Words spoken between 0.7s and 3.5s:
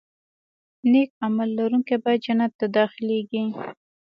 نیک عمل لرونکي به جنت ته داخلېږي.